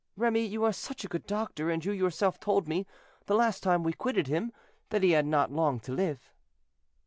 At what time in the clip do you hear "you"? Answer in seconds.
0.47-0.63, 1.85-1.91